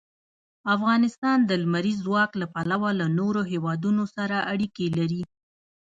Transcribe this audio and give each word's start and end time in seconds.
افغانستان 0.75 1.37
د 1.45 1.51
لمریز 1.63 1.97
ځواک 2.07 2.31
له 2.41 2.47
پلوه 2.53 2.89
له 2.99 3.07
نورو 3.19 3.41
هېوادونو 3.51 4.03
سره 4.15 4.37
اړیکې 4.51 4.87
لري. 4.97 5.23